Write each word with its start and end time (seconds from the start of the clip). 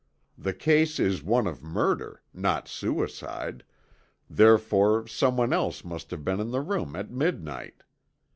The 0.35 0.55
case 0.55 0.99
is 0.99 1.21
one 1.21 1.45
of 1.45 1.61
murder, 1.61 2.23
not 2.33 2.67
suicide, 2.67 3.63
therefore 4.27 5.05
someone 5.05 5.53
else 5.53 5.83
must 5.85 6.09
have 6.09 6.25
been 6.25 6.39
in 6.39 6.49
the 6.49 6.61
room 6.61 6.95
at 6.95 7.11
midnight. 7.11 7.83